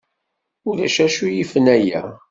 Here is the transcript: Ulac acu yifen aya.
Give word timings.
Ulac 0.69 0.95
acu 1.05 1.25
yifen 1.29 1.67
aya. 1.75 2.01